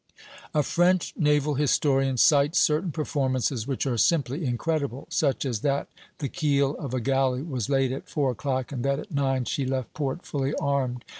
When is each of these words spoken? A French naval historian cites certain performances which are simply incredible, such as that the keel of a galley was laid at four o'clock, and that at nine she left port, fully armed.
A 0.55 0.63
French 0.63 1.13
naval 1.15 1.53
historian 1.53 2.17
cites 2.17 2.57
certain 2.57 2.91
performances 2.91 3.67
which 3.67 3.85
are 3.85 3.99
simply 3.99 4.43
incredible, 4.43 5.05
such 5.11 5.45
as 5.45 5.59
that 5.59 5.89
the 6.17 6.27
keel 6.27 6.75
of 6.77 6.95
a 6.95 6.99
galley 6.99 7.43
was 7.43 7.69
laid 7.69 7.91
at 7.91 8.09
four 8.09 8.31
o'clock, 8.31 8.71
and 8.71 8.83
that 8.83 8.97
at 8.97 9.11
nine 9.11 9.45
she 9.45 9.63
left 9.63 9.93
port, 9.93 10.25
fully 10.25 10.55
armed. 10.55 11.05